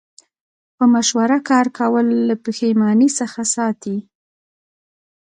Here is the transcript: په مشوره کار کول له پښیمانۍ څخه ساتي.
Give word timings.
په 0.75 0.83
مشوره 0.93 1.37
کار 1.49 1.67
کول 1.79 2.05
له 2.27 2.35
پښیمانۍ 2.45 3.09
څخه 3.19 3.41
ساتي. 3.55 3.97